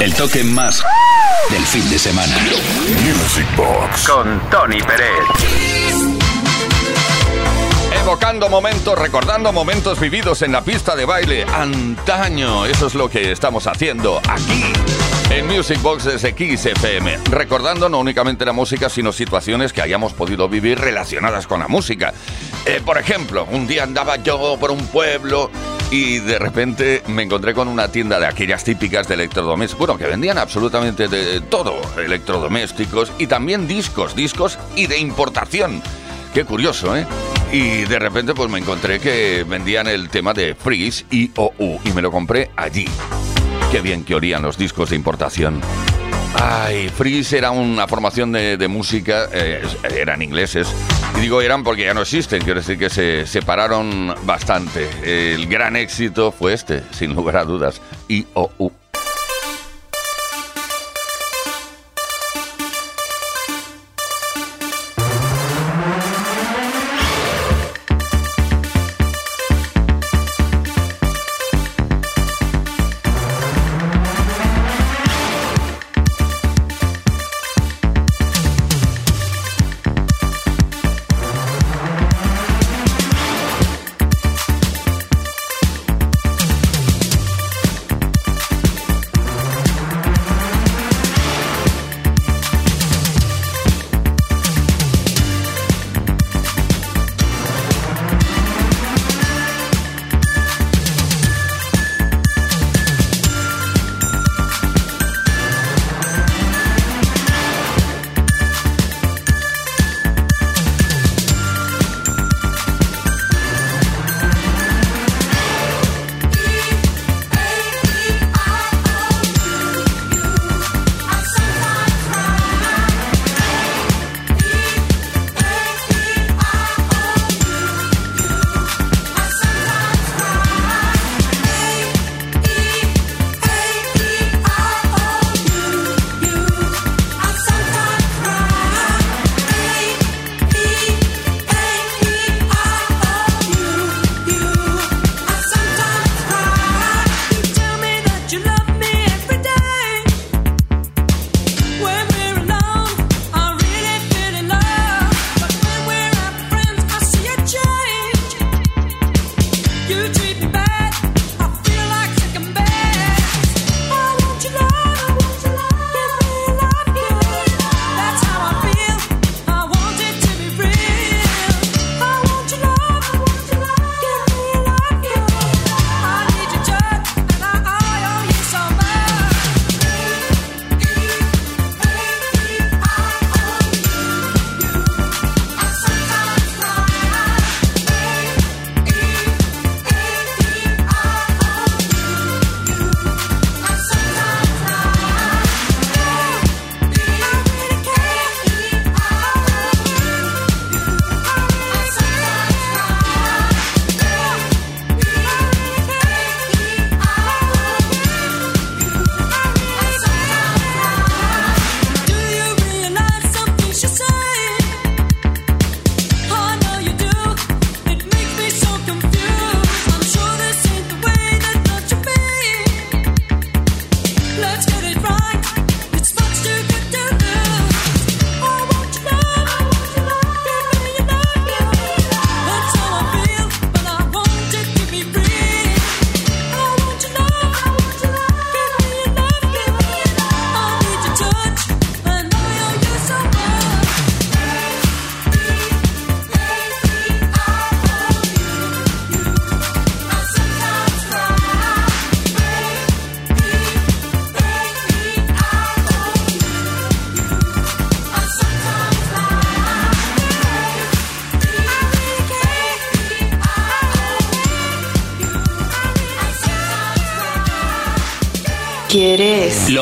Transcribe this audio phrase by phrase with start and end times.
[0.00, 0.84] El toque más
[1.50, 2.36] del fin de semana.
[3.02, 4.06] Music Box.
[4.06, 5.08] Con Tony Pérez.
[8.02, 12.66] Evocando momentos, recordando momentos vividos en la pista de baile antaño.
[12.66, 14.64] Eso es lo que estamos haciendo aquí
[15.30, 17.18] en Music Box desde Kiss FM.
[17.30, 22.12] Recordando no únicamente la música, sino situaciones que hayamos podido vivir relacionadas con la música.
[22.64, 25.50] Eh, por ejemplo, un día andaba yo por un pueblo
[25.90, 30.06] y de repente me encontré con una tienda de aquellas típicas de electrodomésticos, bueno, que
[30.06, 35.82] vendían absolutamente de todo, electrodomésticos y también discos, discos y de importación.
[36.34, 37.06] Qué curioso, ¿eh?
[37.52, 41.92] Y de repente pues me encontré que vendían el tema de Freeze y OU y
[41.92, 42.86] me lo compré allí.
[43.70, 45.60] Qué bien que olían los discos de importación.
[46.40, 49.62] Ay, Freeze era una formación de, música, eh,
[49.96, 50.68] eran ingleses.
[51.16, 54.88] Y digo eran porque ya no existen, quiero decir que se separaron bastante.
[55.02, 58.72] El gran éxito fue este, sin lugar a dudas, IOU.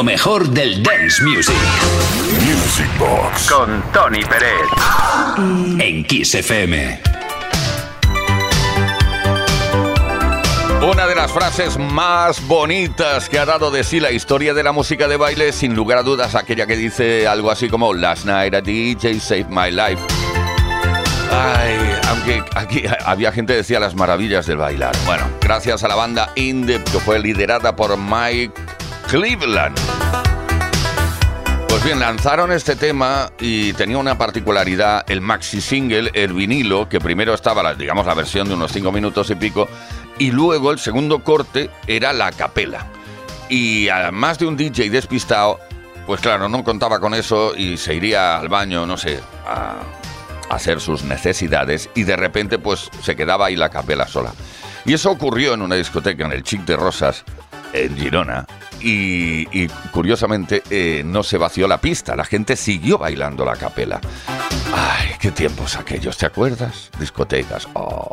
[0.05, 1.57] Lo mejor del dance music.
[2.43, 3.51] Music Box.
[3.51, 4.69] Con Tony Pérez.
[5.79, 7.01] En Kiss FM.
[10.83, 14.73] Una de las frases más bonitas que ha dado de sí la historia de la
[14.73, 18.53] música de baile, sin lugar a dudas, aquella que dice algo así como Last night
[18.53, 20.03] a DJ saved my life.
[21.33, 21.79] Ay,
[22.09, 24.95] aunque aquí había gente que decía las maravillas del bailar.
[25.07, 28.64] Bueno, gracias a la banda Indep, que fue liderada por Mike
[29.09, 29.79] Cleveland.
[31.69, 37.01] Pues bien, lanzaron este tema y tenía una particularidad, el maxi single, el vinilo, que
[37.01, 39.69] primero estaba, la, digamos, la versión de unos 5 minutos y pico,
[40.19, 42.87] y luego el segundo corte era la capela.
[43.49, 45.59] Y además de un DJ despistado,
[46.07, 49.77] pues claro, no contaba con eso y se iría al baño, no sé, a,
[50.51, 54.33] hacer sus necesidades y de repente pues se quedaba ahí la capela sola.
[54.85, 57.25] Y eso ocurrió en una discoteca, en el Chic de Rosas,
[57.73, 58.47] en Girona,
[58.85, 64.01] y, curiosamente eh, no se vació la pista, la gente siguió bailando la capela.
[64.75, 66.91] Ay, qué tiempos aquellos, ¿te acuerdas?
[66.99, 67.69] Discotecas.
[67.75, 68.13] Oh.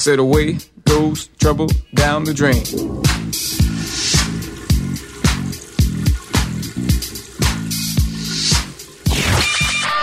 [0.00, 2.62] Said away goes trouble down the drain.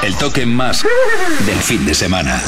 [0.03, 0.83] El toque más
[1.47, 2.39] del fin de semana.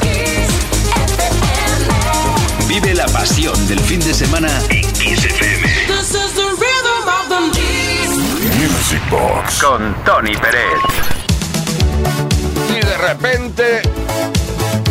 [2.68, 5.68] Vive la pasión del fin de semana en Kiss FM.
[5.88, 7.40] This is the rhythm of the
[8.60, 10.78] Music Box con Tony Pérez.
[12.70, 13.82] Y de repente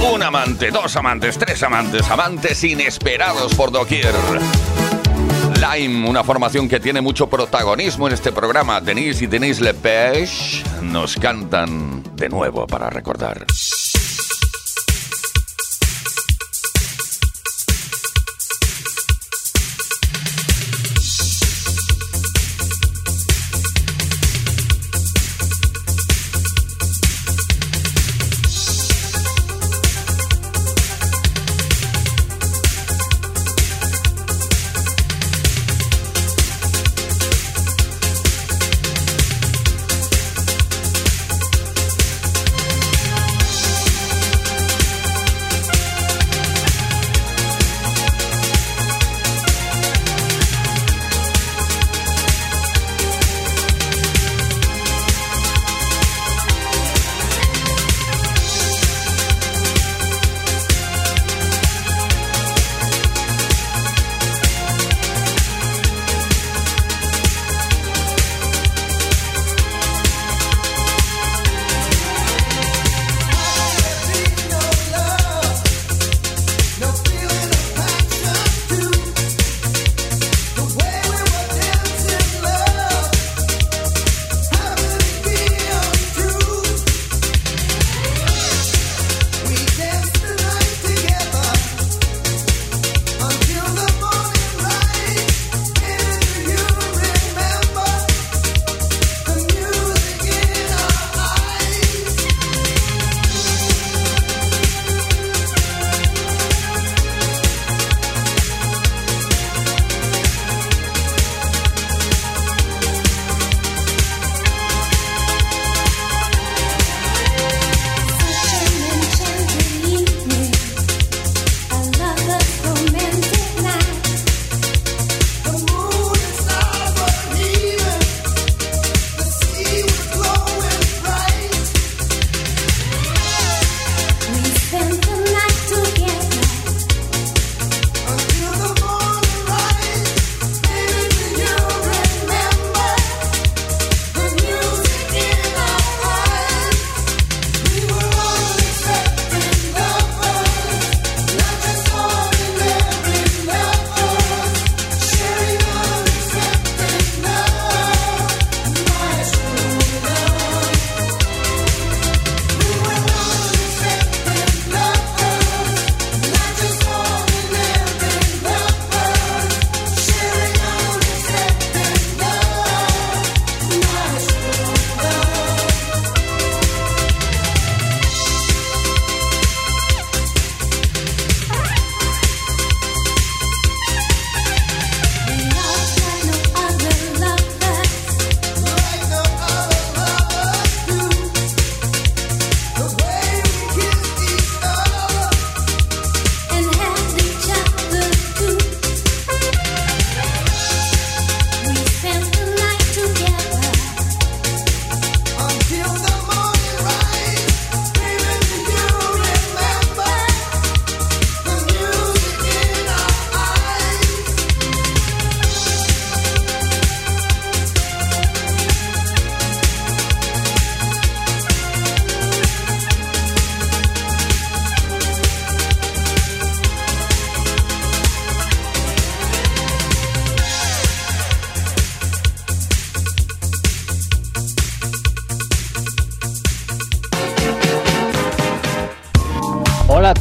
[0.00, 4.14] un amante, dos amantes, tres amantes, amantes inesperados por doquier.
[5.54, 8.80] Lime, una formación que tiene mucho protagonismo en este programa.
[8.80, 13.44] Denise y Denise Lepage nos cantan de nuevo para recordar.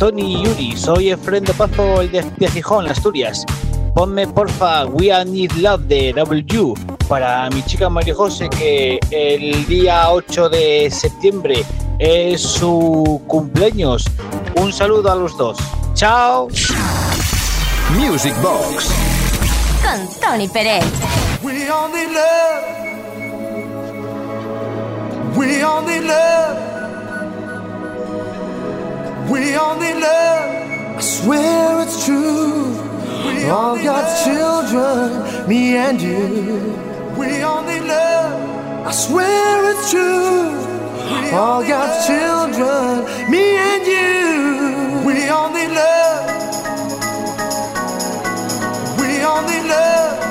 [0.07, 3.43] Tony y Yuri, soy Efrendo Pazo, el de, de Gijón, Asturias.
[3.93, 6.73] Ponme porfa We I Need Love de W
[7.09, 11.65] para mi chica María José que el día 8 de septiembre
[11.99, 14.05] es su cumpleaños.
[14.55, 15.57] Un saludo a los dos.
[15.93, 16.47] Chao.
[17.97, 18.89] Music Box
[19.83, 20.85] con Tony Pérez.
[21.43, 22.63] We all need love.
[25.35, 26.66] We all need love.
[29.29, 30.97] We need love.
[30.97, 32.71] I swear it's true.
[33.25, 36.77] We all God's children, me and you.
[37.17, 38.87] We need love.
[38.87, 40.47] I swear it's true.
[41.21, 45.05] We All God's children, me and you.
[45.05, 46.27] We need love.
[48.97, 50.26] We need love.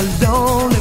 [0.00, 0.79] alone.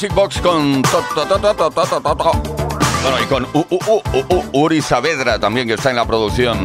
[0.00, 0.80] Music con
[3.02, 6.64] Bueno, y con U, U, U, Uri Saavedra también, que está en la producción.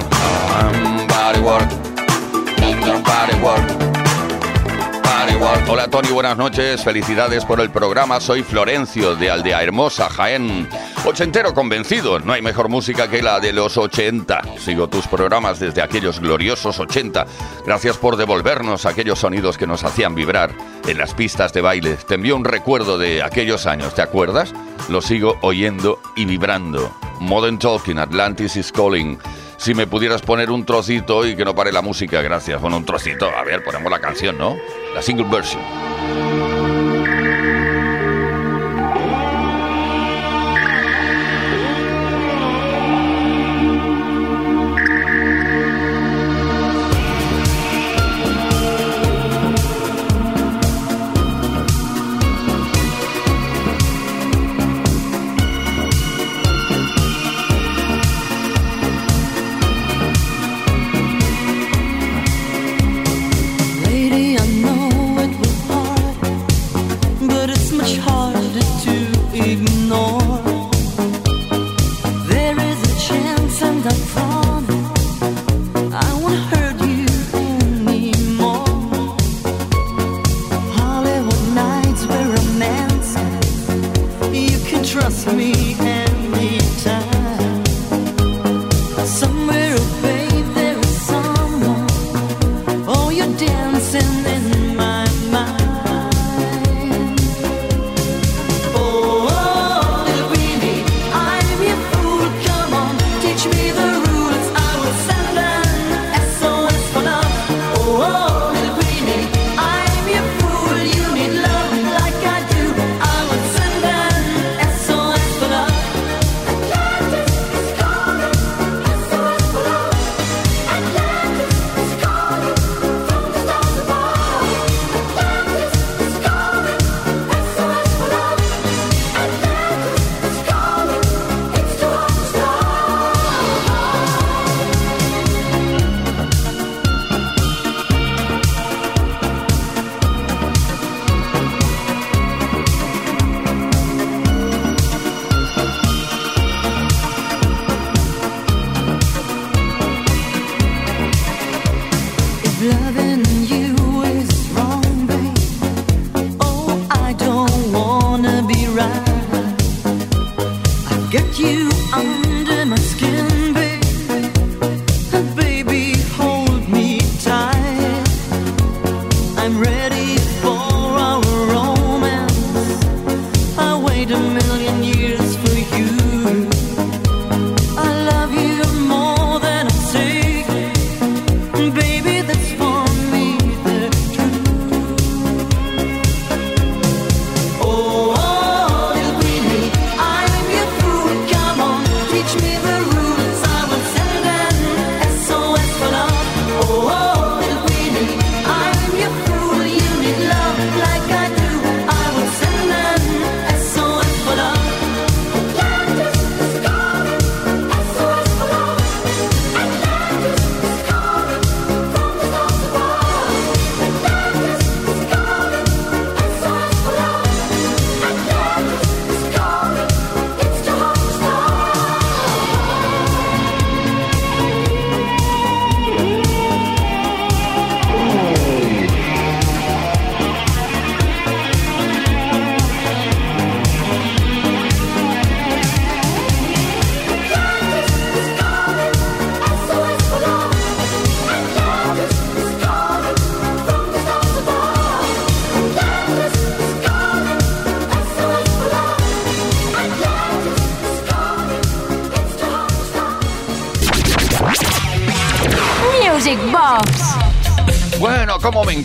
[5.67, 6.81] Hola Tony, buenas noches.
[6.81, 8.21] Felicidades por el programa.
[8.21, 10.69] Soy Florencio de Aldea Hermosa, Jaén.
[11.07, 12.19] Ochentero convencido.
[12.19, 14.41] No hay mejor música que la de los 80.
[14.57, 17.27] Sigo tus programas desde aquellos gloriosos 80.
[17.63, 20.51] Gracias por devolvernos aquellos sonidos que nos hacían vibrar
[20.87, 21.95] en las pistas de baile.
[22.07, 24.51] Te envío un recuerdo de aquellos años, ¿te acuerdas?
[24.89, 26.91] Lo sigo oyendo y vibrando.
[27.19, 29.19] Modern Talking, Atlantis is Calling.
[29.57, 32.59] Si me pudieras poner un trocito y que no pare la música, gracias.
[32.59, 33.29] Bueno, un trocito.
[33.29, 34.57] A ver, ponemos la canción, ¿no?
[34.95, 35.61] La single version.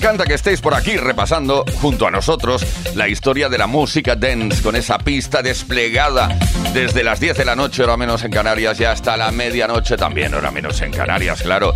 [0.00, 4.62] Encanta que estéis por aquí repasando junto a nosotros la historia de la música dance
[4.62, 6.38] con esa pista desplegada
[6.72, 10.32] desde las 10 de la noche, hora menos en Canarias, y hasta la medianoche también,
[10.32, 11.74] hora menos en Canarias, claro.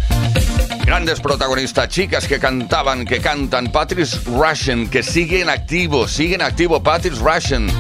[0.86, 3.70] Grandes protagonistas, chicas que cantaban, que cantan.
[3.70, 6.82] Patrice Russian, que sigue en activo, sigue en activo.
[6.82, 7.70] Patrice Russian,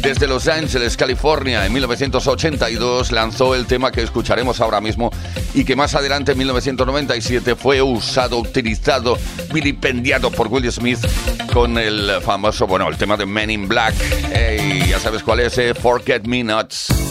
[0.00, 5.10] desde Los Ángeles, California, en 1982 lanzó el tema que escucharemos ahora mismo
[5.54, 9.18] y que más adelante, en 1997, fue usado, utilizado,
[9.52, 10.98] vilipendiado por Will Smith
[11.52, 13.94] con el famoso, bueno, el tema de Men in Black.
[14.32, 15.74] Hey, ya sabes cuál es, eh?
[15.74, 17.09] Forget Me Nuts.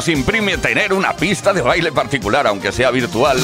[0.00, 3.38] Nos imprime tener una pista de baile particular, aunque sea virtual.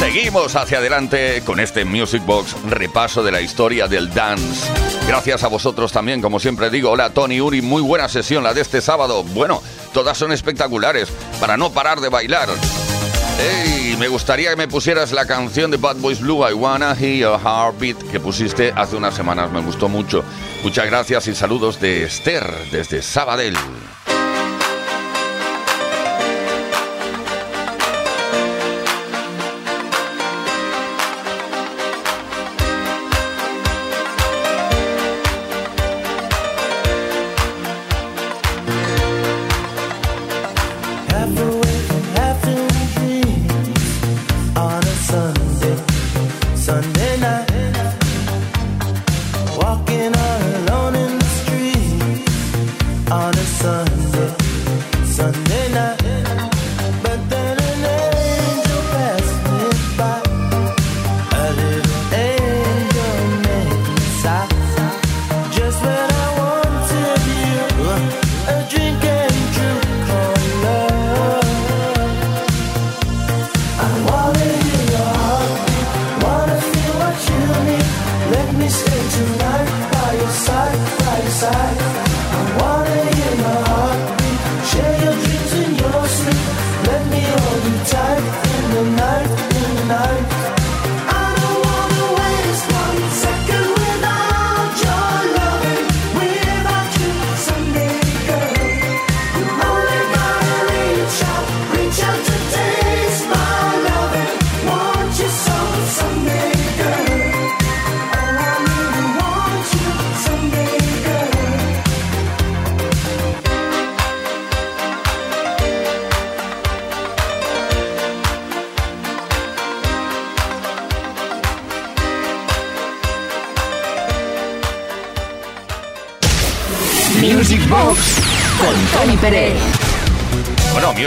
[0.00, 4.68] Seguimos hacia adelante con este Music Box repaso de la historia del dance.
[5.06, 6.90] Gracias a vosotros también, como siempre digo.
[6.90, 9.22] Hola Tony Uri, muy buena sesión la de este sábado.
[9.22, 12.48] Bueno, todas son espectaculares para no parar de bailar.
[13.96, 17.40] Me gustaría que me pusieras la canción de Bad Boys Blue, I Wanna Hear Your
[17.40, 20.24] Heartbeat, que pusiste hace unas semanas, me gustó mucho.
[20.64, 23.56] Muchas gracias y saludos de Esther desde Sabadell.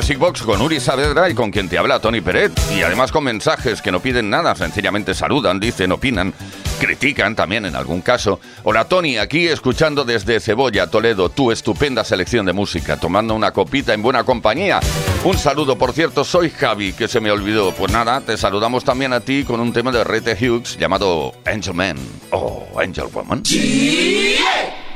[0.08, 2.54] Music con Uri Saavedra y con quien te habla Tony Peret.
[2.74, 6.34] Y además con mensajes que no piden nada, sencillamente saludan, dicen, opinan,
[6.80, 8.40] critican también en algún caso.
[8.64, 13.94] Hola Tony, aquí escuchando desde Cebolla, Toledo, tu estupenda selección de música, tomando una copita
[13.94, 14.80] en buena compañía.
[15.26, 17.74] Un saludo, por cierto, soy Javi, que se me olvidó.
[17.74, 21.74] Pues nada, te saludamos también a ti con un tema de Rete Hughes llamado Angel
[21.74, 21.98] Man
[22.32, 23.44] o Angel Woman.
[23.46, 24.87] Who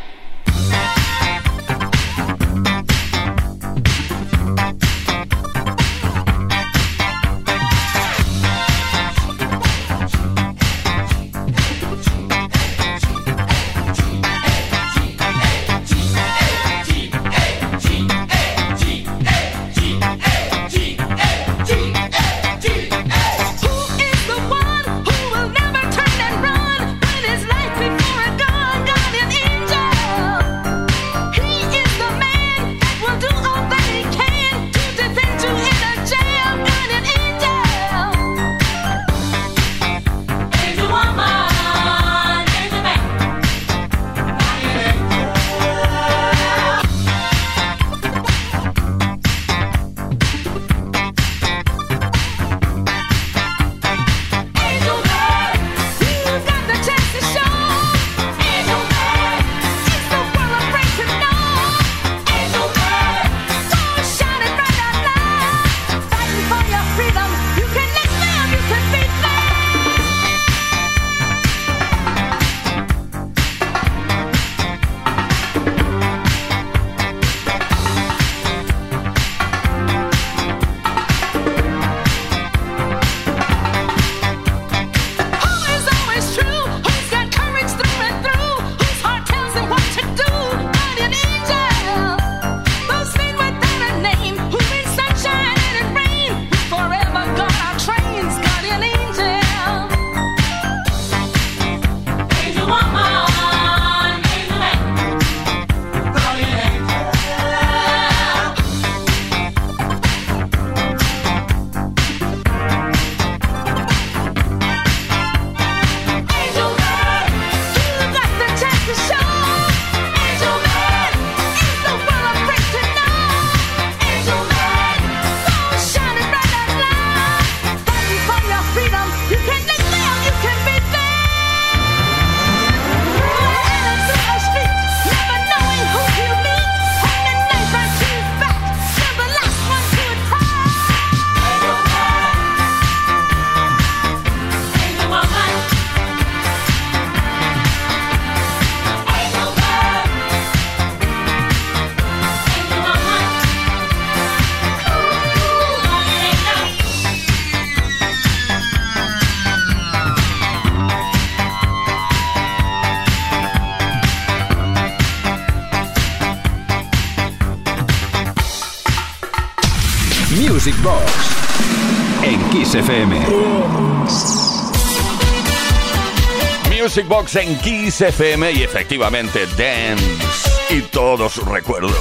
[177.12, 180.50] Jukebox en Kiss FM y efectivamente Dance.
[180.70, 181.94] Y todos recuerdo.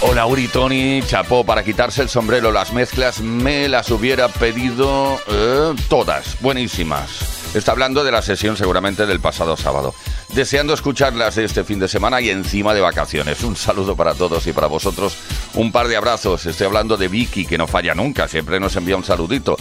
[0.00, 2.50] Hola Uri Tony, chapó para quitarse el sombrero.
[2.50, 7.54] Las mezclas me las hubiera pedido eh, todas, buenísimas.
[7.54, 9.94] Está hablando de la sesión seguramente del pasado sábado
[10.32, 13.42] deseando escucharlas este fin de semana y encima de vacaciones.
[13.42, 15.16] Un saludo para todos y para vosotros.
[15.54, 16.46] Un par de abrazos.
[16.46, 19.56] Estoy hablando de Vicky, que no falla nunca, siempre nos envía un saludito.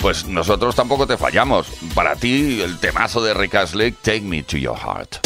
[0.00, 1.66] Pues nosotros tampoco te fallamos.
[1.94, 3.52] Para ti, el temazo de Rick
[4.02, 5.16] Take Me to Your Heart.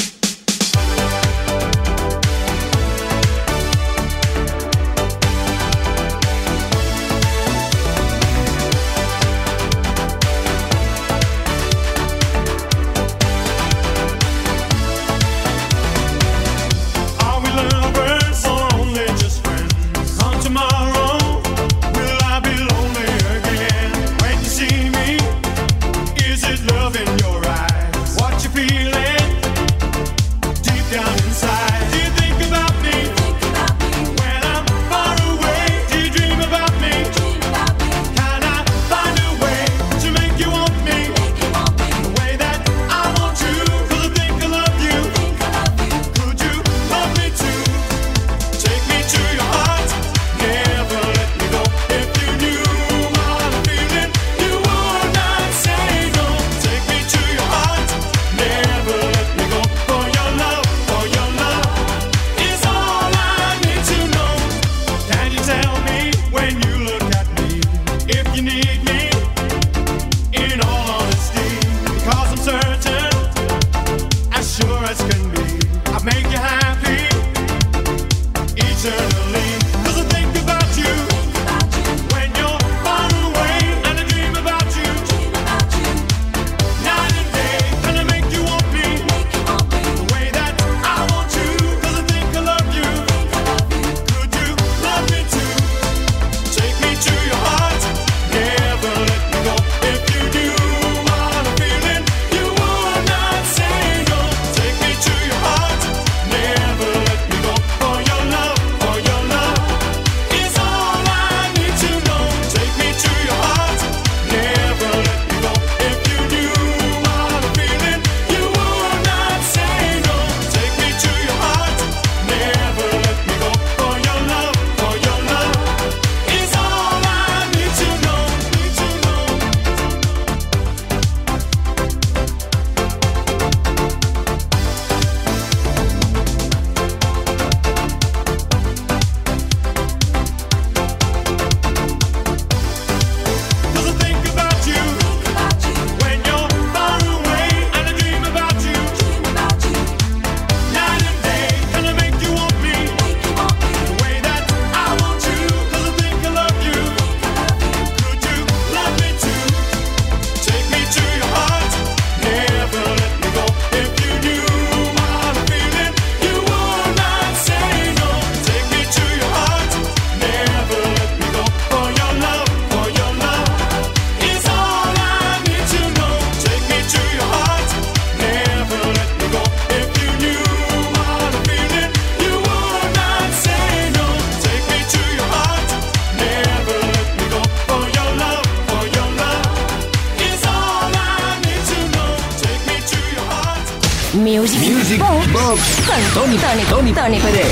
[196.15, 197.47] Tony, Tony, Tony, Tony Pérez.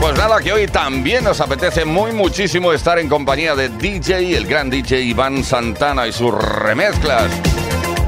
[0.00, 4.46] Pues nada, que hoy también nos apetece muy muchísimo estar en compañía de DJ, el
[4.46, 7.30] gran DJ Iván Santana y sus remezclas.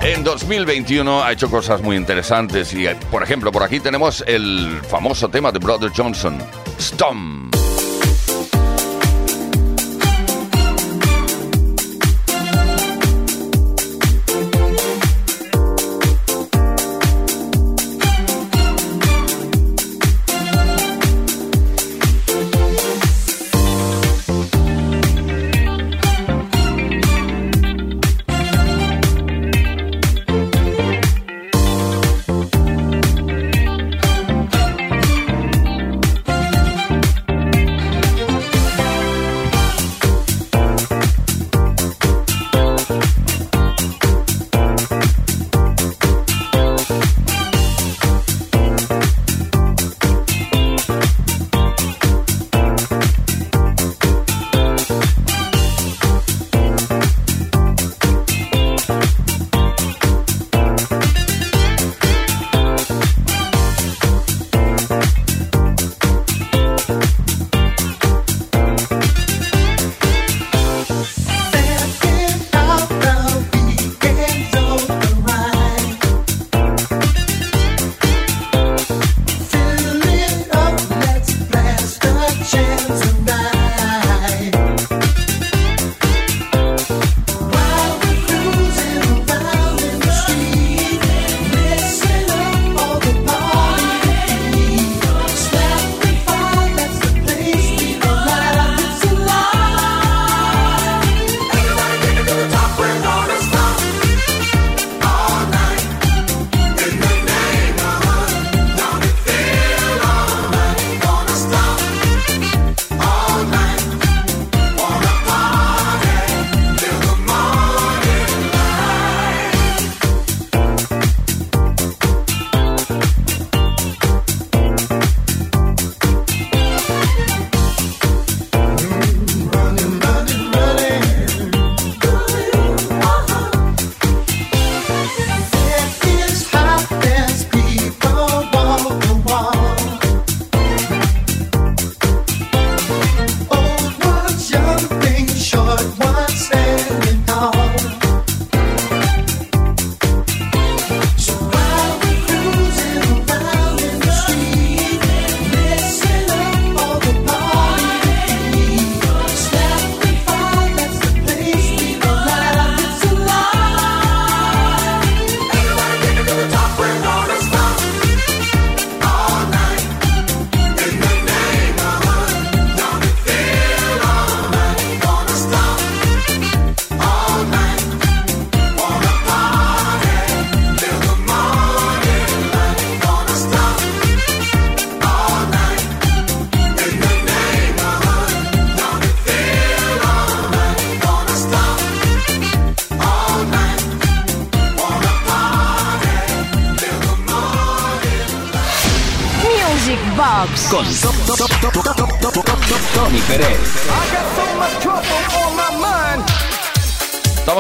[0.01, 5.29] En 2021 ha hecho cosas muy interesantes y, por ejemplo, por aquí tenemos el famoso
[5.29, 6.39] tema de Brother Johnson,
[6.81, 7.52] Stomp.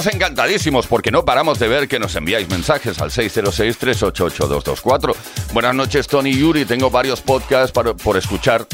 [0.02, 5.14] Estamos encantadísimos porque no paramos de ver que nos enviáis mensajes al 606-388-224.
[5.52, 6.64] Buenas noches, Tony y Yuri.
[6.64, 8.66] Tengo varios podcasts para, por escuchar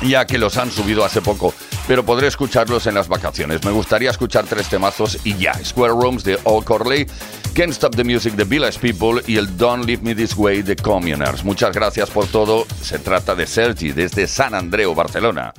[0.00, 1.52] ya que los han subido hace poco,
[1.86, 3.62] pero podré escucharlos en las vacaciones.
[3.62, 5.52] Me gustaría escuchar tres temazos y ya.
[5.62, 7.06] Square Rooms de All Corley,
[7.54, 10.76] Can't Stop the Music de Village People y el Don't Leave Me This Way de
[10.76, 11.44] Communers.
[11.44, 12.66] Muchas gracias por todo.
[12.80, 15.52] Se trata de Sergi desde San Andreu, Barcelona.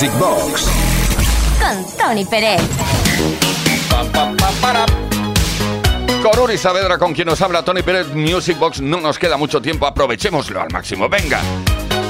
[0.00, 0.70] Music Box
[1.58, 2.60] con Tony Pérez.
[6.22, 9.60] Con Uri Saavedra, con quien nos habla Tony Pérez, Music Box, no nos queda mucho
[9.60, 11.08] tiempo, aprovechémoslo al máximo.
[11.08, 11.40] Venga,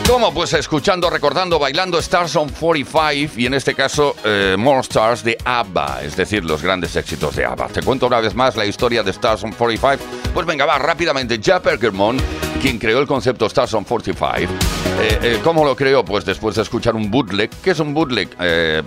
[0.09, 0.33] ¿Cómo?
[0.33, 5.37] Pues escuchando, recordando, bailando Stars on 45 y en este caso eh, More Stars de
[5.45, 7.69] ABBA, es decir, los grandes éxitos de ABBA.
[7.69, 10.03] Te cuento una vez más la historia de Stars on 45.
[10.33, 11.39] Pues venga, va rápidamente.
[11.39, 12.17] Jack Perkermon,
[12.63, 14.35] quien creó el concepto Stars on 45.
[14.41, 16.03] Eh, eh, ¿Cómo lo creó?
[16.07, 17.51] Pues después de escuchar un bootleg.
[17.63, 18.31] ¿Qué es un bootleg?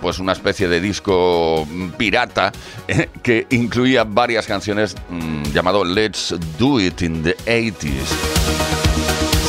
[0.00, 2.50] Pues una especie de disco mm, pirata
[3.22, 8.81] que incluía varias canciones mm, llamado Let's Do It in the 80s.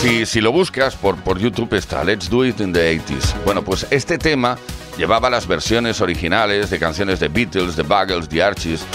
[0.04, 3.42] Si, si lo buscas por, por YouTube está Let's Do It in the 80s.
[3.46, 4.58] Bueno, pues este tema
[4.98, 8.86] llevaba las versiones originales de canciones de Beatles, de Buggles, The Archies,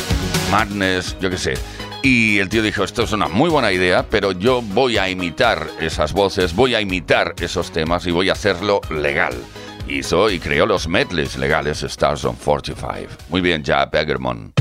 [0.51, 1.55] Madness, yo qué sé.
[2.03, 5.67] Y el tío dijo, esto es una muy buena idea, pero yo voy a imitar
[5.81, 9.33] esas voces, voy a imitar esos temas y voy a hacerlo legal.
[9.89, 13.11] Hizo y creó los medleys legales Stars on 45.
[13.31, 14.53] Muy bien, ya, Beggerman.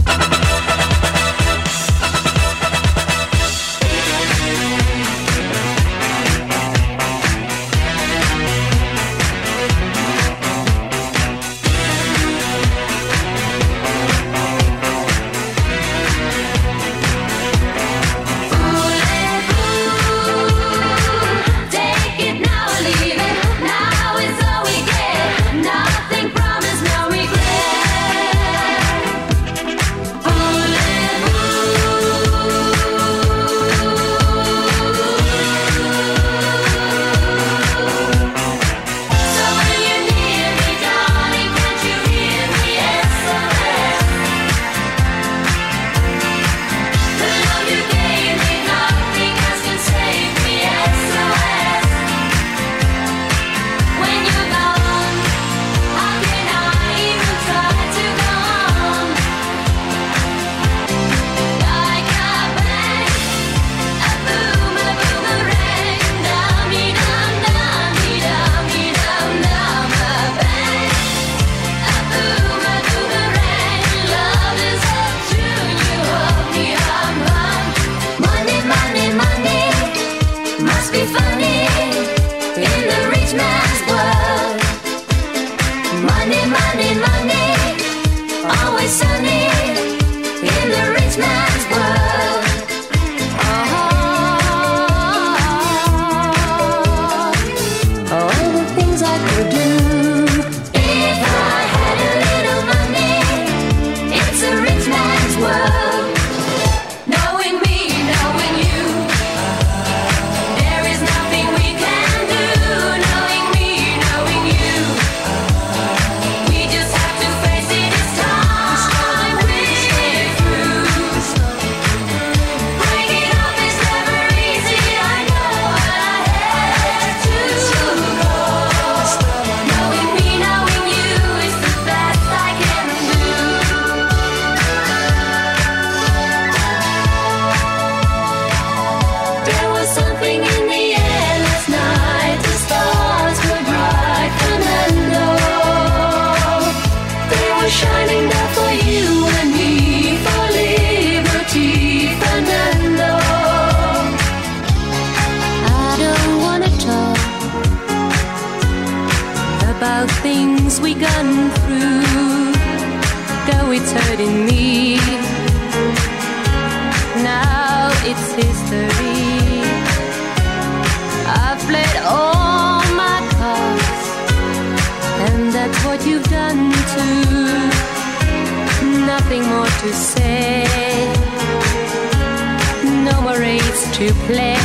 [184.25, 184.56] Play.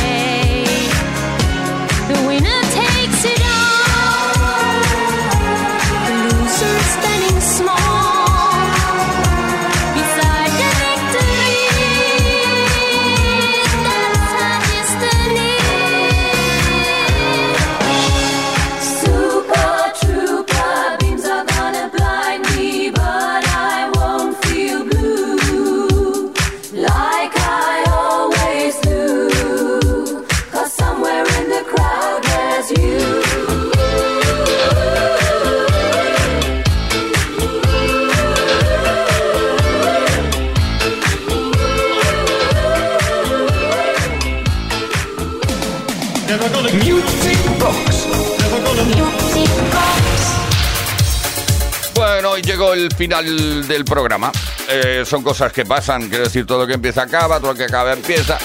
[51.95, 54.31] Bueno, y llegó el final del programa.
[54.67, 57.65] Eh, son cosas que pasan, quiero decir, todo lo que empieza acaba, todo lo que
[57.65, 58.37] acaba empieza.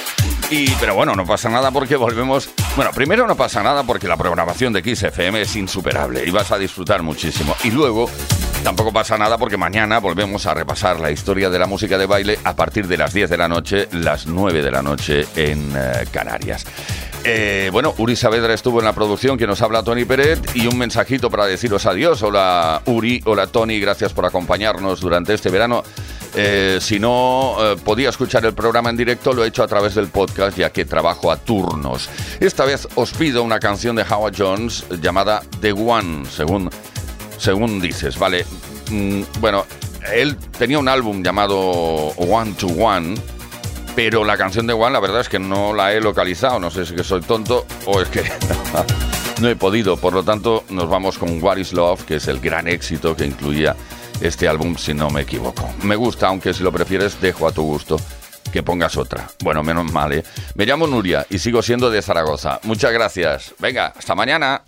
[0.51, 2.51] Y, pero bueno, no pasa nada porque volvemos.
[2.77, 6.53] Bueno, primero no pasa nada porque la programación de Kiss FM es insuperable y vas
[6.53, 7.57] a disfrutar muchísimo.
[7.65, 8.11] Y luego
[8.69, 12.39] tampoco pasa nada porque mañana volvemos a repasar la historia de la música de baile
[12.45, 16.05] a partir de las 10 de la noche, las 9 de la noche en eh,
[16.11, 16.67] Canarias.
[17.25, 20.77] Eh, bueno, Uri Saavedra estuvo en la producción, que nos habla Tony Peret, y un
[20.77, 22.23] mensajito para deciros adiós.
[22.23, 25.83] Hola Uri, hola Tony, gracias por acompañarnos durante este verano.
[26.35, 27.57] Eh, si no
[27.87, 30.85] podía escuchar el programa en directo, lo he hecho a través del podcast, ya que
[30.85, 32.11] trabajo a turnos.
[32.39, 36.69] Esta vez os pido una canción de Howard Jones llamada The One, según,
[37.39, 38.45] según dices, ¿vale?
[38.91, 39.65] Mm, bueno,
[40.13, 43.15] él tenía un álbum llamado One to One,
[43.95, 46.85] pero la canción de One la verdad es que no la he localizado, no sé
[46.85, 48.23] si es que soy tonto o es que
[49.41, 52.41] no he podido, por lo tanto nos vamos con What is Love, que es el
[52.41, 53.77] gran éxito que incluía
[54.21, 55.69] este álbum si no me equivoco.
[55.83, 57.99] Me gusta, aunque si lo prefieres dejo a tu gusto
[58.53, 59.29] que pongas otra.
[59.43, 60.25] Bueno, menos mal, ¿eh?
[60.55, 62.61] Me llamo Nuria y sigo siendo de Zaragoza.
[62.63, 63.55] Muchas gracias.
[63.59, 64.63] Venga, hasta mañana.